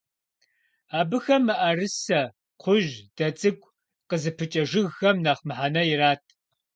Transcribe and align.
Абыхэм 0.99 1.43
мыӀэрысэ, 1.47 2.21
кхъужь, 2.59 2.93
дэ 3.15 3.27
цӀыкӀу 3.39 3.73
къызыпыкӀэ 4.09 4.63
жыгхэм 4.69 5.17
нэхъ 5.25 5.43
мыхьэнэ 5.47 5.81
ират. 5.93 6.23